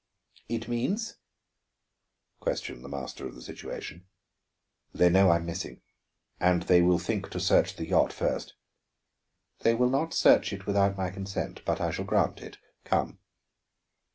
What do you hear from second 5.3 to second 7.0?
am missing and they will